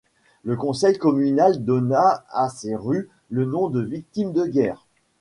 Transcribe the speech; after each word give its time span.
Le 0.43 0.55
conseil 0.55 0.97
communal 0.97 1.63
donna 1.63 2.25
à 2.31 2.49
ces 2.49 2.75
rues 2.75 3.07
le 3.29 3.45
nom 3.45 3.69
de 3.69 3.81
victimes 3.83 4.33
de 4.33 4.47
guerre. 4.47 4.87